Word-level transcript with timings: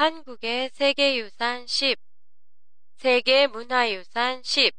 한국의 0.00 0.70
세계유산 0.72 1.66
10, 1.66 2.00
세계문화유산 2.96 4.42
10, 4.42 4.74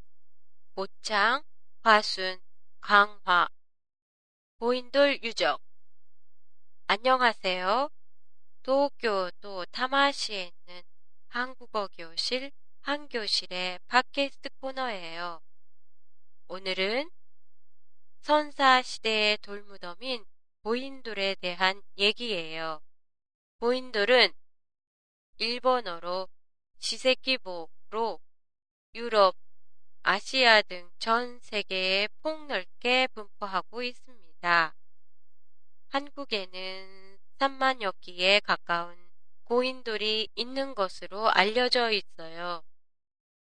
고창, 0.74 1.44
화순, 1.84 2.42
강화, 2.80 3.48
고인돌 4.58 5.20
유적. 5.22 5.62
안녕하세요. 6.88 7.92
도쿄도 8.64 9.66
타마시에 9.66 10.46
있는 10.68 10.82
한국어 11.28 11.88
교실 11.90 12.52
한교실의 12.82 13.78
팟캐스트 13.90 14.50
코너예요. 14.60 15.40
오늘은 16.48 17.12
선사 18.22 18.82
시대의 18.82 19.38
돌무덤인 19.44 20.26
고인돌에 20.64 21.36
대한 21.36 21.80
얘기예요. 22.00 22.82
고인돌은 23.60 24.34
일본어로 25.42 26.28
시세키보로 26.78 28.20
유럽, 28.94 29.36
아시아 30.04 30.62
등 30.62 30.88
전 31.00 31.40
세계에 31.42 32.08
폭넓게 32.22 33.08
분포하고 33.16 33.82
있습니다. 33.82 34.76
한국에는 35.90 37.18
3만여 37.40 37.96
기에 38.02 38.40
가까운 38.42 38.96
고인돌이 39.46 40.30
있는 40.36 40.76
것으로 40.76 41.32
알려져 41.32 41.90
있어요. 41.90 42.62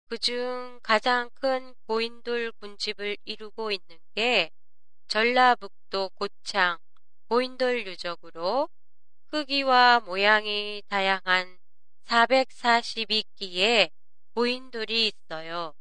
그중 0.07 0.79
가장 0.81 1.29
큰 1.33 1.75
고인돌 1.87 2.53
군집을 2.53 3.17
이루고 3.25 3.71
있는 3.71 3.99
게 4.15 4.49
전라북도 5.09 6.11
고창 6.15 6.77
고인돌 7.27 7.85
유적으로 7.85 8.69
크기와 9.27 9.99
모양이 9.99 10.81
다양한 10.87 11.60
442기의 12.05 13.91
고인돌이 14.33 15.07
있어요. 15.07 15.73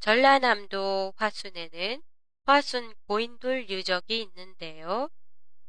전라남도 0.00 1.14
화순에는 1.16 2.02
화순 2.44 2.94
고인돌 3.06 3.68
유적이 3.68 4.22
있는데요. 4.22 5.08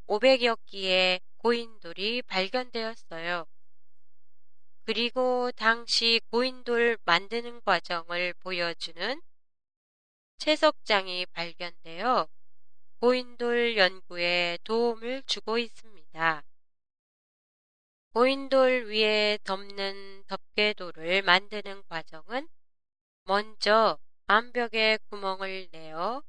500여 0.08 0.58
기의 0.66 1.22
고인돌이 1.38 2.24
발견되었어요. 2.24 3.46
그리고 4.86 5.52
당시 5.52 6.20
고인돌 6.32 6.98
만드는 7.06 7.62
과정을 7.62 8.34
보여주는 8.40 9.22
채석장이 10.40 11.26
발견되어 11.28 12.28
고인돌 13.00 13.78
연구에 13.78 14.58
도움을 14.64 15.24
주고 15.24 15.58
있습니다. 15.58 16.44
고인돌 18.14 18.90
위에 18.90 19.40
덮는 19.44 20.26
덮개돌을 20.28 21.24
만드는 21.24 21.82
과정은 21.90 22.48
먼저 23.26 23.98
암벽에 24.28 25.00
구멍을 25.10 25.70
내어 25.72 26.22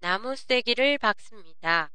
나무 0.00 0.36
쐐기를 0.36 0.98
박습니다. 0.98 1.90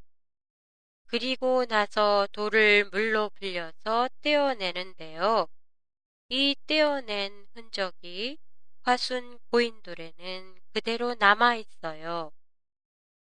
그리고 1.06 1.64
나서 1.64 2.26
돌을 2.32 2.86
물로 2.90 3.30
불려서 3.30 4.08
떼어내는데요. 4.20 5.46
이 6.28 6.56
떼어낸 6.66 7.46
흔적이 7.54 8.36
화순 8.82 9.38
고인돌에는 9.52 10.56
그대로 10.72 11.14
남아 11.14 11.54
있어요. 11.54 12.32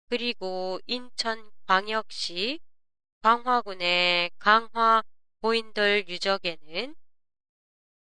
그리고 0.08 0.80
인천 0.88 1.52
광역시 1.68 2.62
광화군의 3.22 4.32
강화 4.40 5.04
고인돌 5.42 6.06
유적에는 6.08 6.96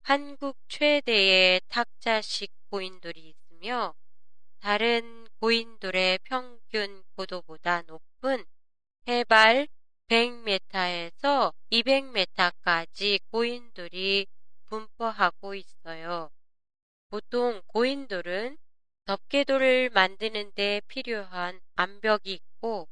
한국 0.00 0.56
최대의 0.66 1.60
탁자식 1.68 2.50
고인돌이 2.70 3.20
있으며 3.20 3.94
다른 4.60 5.28
고인돌의 5.38 6.20
평균 6.24 7.04
고도보다 7.16 7.82
높은 7.82 8.46
해발 9.06 9.68
100m에서 10.08 11.52
200m까지 11.70 13.20
고인돌이 13.30 14.26
분포하고 14.64 15.54
있어요. 15.54 16.30
보통 17.10 17.60
고인돌은 17.66 18.56
덮개돌을 19.04 19.90
만드는 19.90 20.52
데 20.54 20.80
필요한 20.88 21.60
암벽이 21.76 22.32
있고 22.32 22.88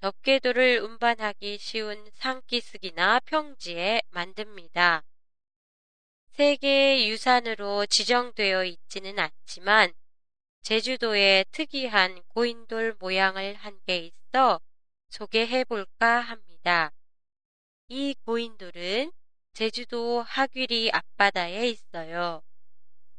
덮개돌을 0.00 0.80
운반하기 0.80 1.58
쉬운 1.58 2.10
산기슭이나 2.14 3.20
평지에 3.20 4.02
만듭니다. 4.10 5.02
세계의 6.32 7.08
유산으로 7.08 7.86
지정되어 7.86 8.64
있지는 8.64 9.18
않지만 9.18 9.92
제주도에 10.62 11.44
특이한 11.52 12.22
고인돌 12.28 12.96
모양을 12.98 13.54
한 13.54 13.78
게 13.86 13.98
있어 13.98 14.60
소개해 15.10 15.64
볼까 15.64 16.20
합니다. 16.20 16.92
이 17.88 18.14
고인돌은 18.24 19.12
제주도 19.52 20.22
하귀리 20.22 20.90
앞바다에 20.90 21.68
있어요. 21.68 22.42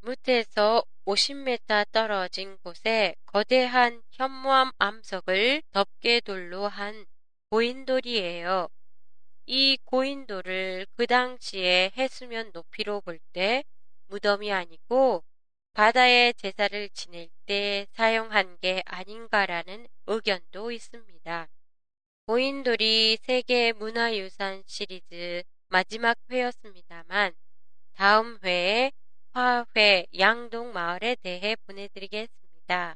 무트에서 0.02 0.84
50m 1.05 1.91
떨어진 1.91 2.57
곳에 2.63 3.16
거대한 3.25 4.01
현무암 4.11 4.71
암석을 4.79 5.61
덮개돌로 5.71 6.67
한 6.67 7.05
고인돌이에요. 7.49 8.69
이 9.45 9.77
고인돌을 9.85 10.88
그 10.95 11.05
당시에 11.05 11.91
해수면 11.95 12.49
높이로 12.53 13.01
볼 13.01 13.19
때 13.33 13.63
무덤이 14.07 14.51
아니고 14.51 15.23
바다에 15.73 16.33
제사를 16.33 16.89
지낼 16.89 17.29
때 17.45 17.85
사용한 17.91 18.57
게 18.59 18.81
아닌가라는 18.85 19.88
의견도 20.07 20.71
있습니다. 20.71 21.47
고인돌이 22.25 23.17
세계 23.21 23.73
문화유산 23.73 24.63
시리즈 24.65 25.44
마지막 25.67 26.17
회였습니다만 26.31 27.33
다음 27.94 28.39
회에 28.44 28.91
화훼 29.35 30.06
양동 30.18 30.72
마을에 30.72 31.16
대해 31.16 31.57
보내드리겠습니다. 31.68 32.96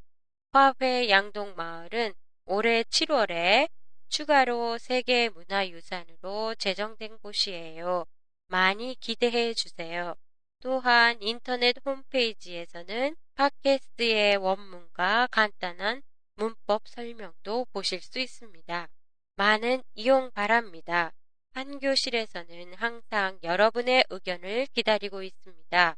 화훼 0.54 1.10
양동 1.10 1.54
마을은 1.58 2.14
올해 2.46 2.84
7월에 2.84 3.68
추가로 4.08 4.78
세계 4.78 5.28
문화유산으로 5.28 6.56
제정된 6.56 7.18
곳이에요. 7.18 8.06
많이 8.48 8.96
기대해 9.02 9.54
주세요. 9.54 10.16
또한 10.62 11.22
인터넷 11.22 11.76
홈페이지에서는 11.86 13.18
팟캐스트의 13.36 14.38
원문과 14.38 15.28
간단한 15.32 16.02
문법 16.36 16.88
설명도 16.88 17.66
보실 17.74 18.02
수 18.02 18.18
있습니다. 18.18 18.88
많은 19.36 19.84
이용 19.94 20.32
바랍니다. 20.32 21.12
한교실에서는 21.52 22.76
항상 22.76 23.38
여러분의 23.44 24.06
의견을 24.10 24.68
기다리고 24.68 25.22
있습니다. 25.22 25.98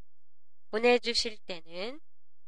보내주실 0.72 1.38
때는 1.46 2.00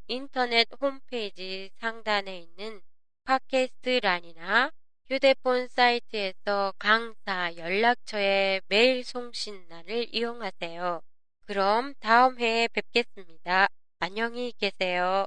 인터넷 0.08 0.68
홈페이지 0.82 1.70
상단에 1.76 2.40
있는 2.40 2.82
팟캐스트란이나 3.26 4.72
휴대폰 5.10 5.68
사이트에서 5.68 6.74
강사 6.80 7.56
연락처의 7.56 8.62
메일 8.68 9.04
송신란을 9.04 10.08
이용하세요. 10.16 11.02
그럼 11.46 11.94
다음 12.00 12.40
회에 12.40 12.70
뵙겠습니다. 12.70 13.68
안녕히 14.00 14.54
계세요. 14.58 15.26